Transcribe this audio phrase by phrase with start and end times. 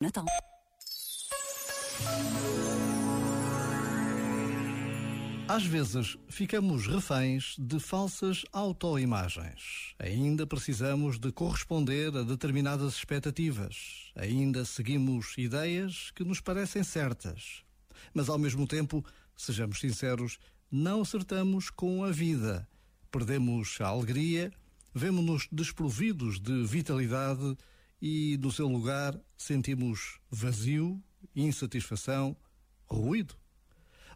[0.00, 0.24] Natal.
[5.48, 9.94] Às vezes ficamos reféns de falsas autoimagens.
[9.98, 14.12] Ainda precisamos de corresponder a determinadas expectativas.
[14.14, 17.64] Ainda seguimos ideias que nos parecem certas.
[18.14, 19.04] Mas ao mesmo tempo,
[19.36, 20.38] sejamos sinceros,
[20.70, 22.68] não acertamos com a vida.
[23.10, 24.52] Perdemos a alegria,
[24.94, 27.56] vemos-nos desprovidos de vitalidade
[28.00, 31.02] e, no seu lugar, sentimos vazio,
[31.34, 32.36] insatisfação,
[32.86, 33.34] ruído.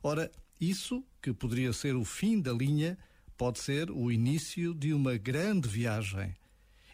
[0.02, 2.98] Ora, isso, que poderia ser o fim da linha,
[3.36, 6.34] pode ser o início de uma grande viagem.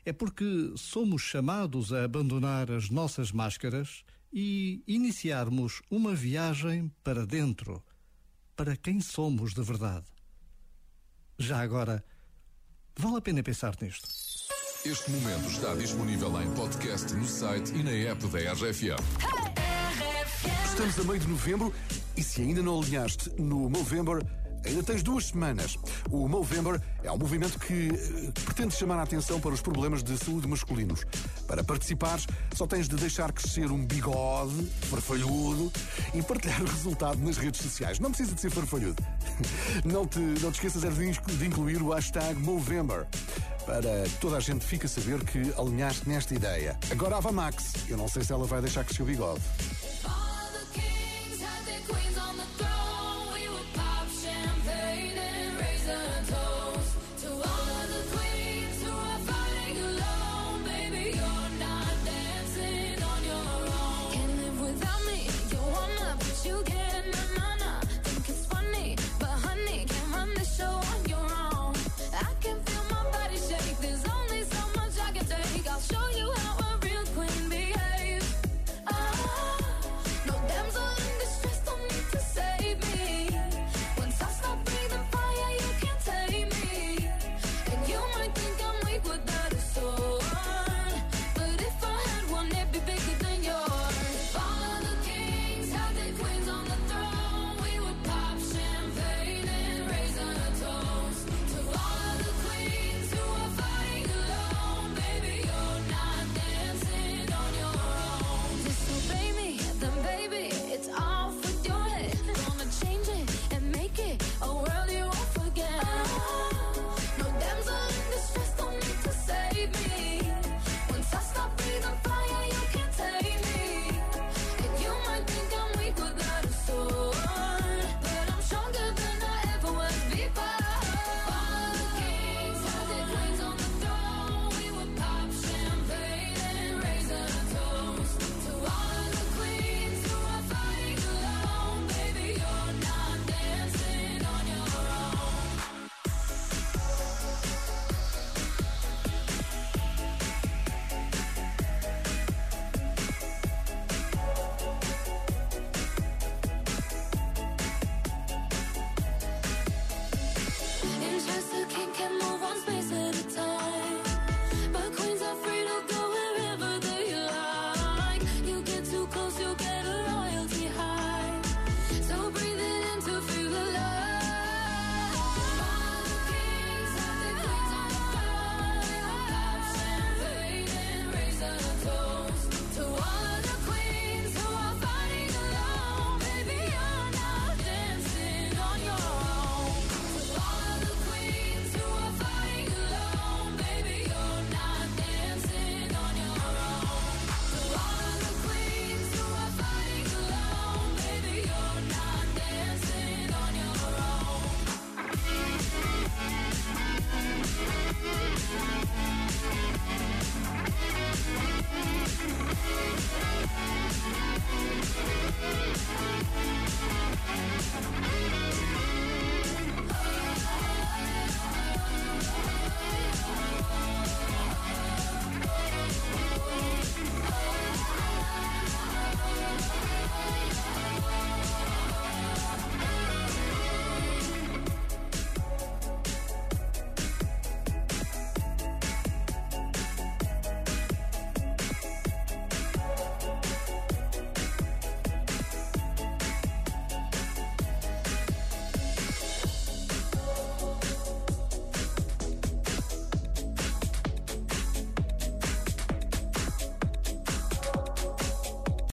[0.05, 7.83] É porque somos chamados a abandonar as nossas máscaras e iniciarmos uma viagem para dentro,
[8.57, 10.07] para quem somos de verdade.
[11.39, 12.05] Já agora,
[12.97, 14.09] vale a pena pensar nisto.
[14.85, 19.03] Este momento está disponível em podcast no site e na app da RFM.
[20.65, 21.75] Estamos a meio de novembro
[22.17, 24.23] e se ainda não alinhaste no Movember,
[24.65, 25.77] ainda tens duas semanas.
[26.09, 30.17] O Movember é um movimento que eh, pretende chamar a atenção para os problemas de
[30.17, 31.05] saúde masculinos.
[31.49, 35.73] Para participares, só tens de deixar crescer um bigode farfalhudo
[36.15, 37.99] e partilhar o resultado nas redes sociais.
[37.99, 39.03] Não precisa de ser farfalhudo.
[39.85, 43.07] Não te, não te esqueças é de incluir o hashtag Movember
[43.69, 46.79] para toda a gente fique a saber que alinhaste nesta ideia.
[46.91, 49.43] Agora a Max, eu não sei se ela vai deixar crescer o bigode.